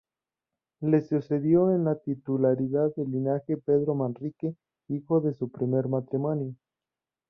Le 0.81 0.99
sucedió 1.03 1.69
en 1.69 1.83
la 1.83 1.93
titularidad 1.95 2.91
del 2.95 3.11
linaje 3.11 3.55
Pedro 3.55 3.93
Manrique, 3.93 4.55
hijo 4.87 5.21
de 5.21 5.35
su 5.35 5.51
primer 5.51 5.89
matrimonio. 5.89 6.55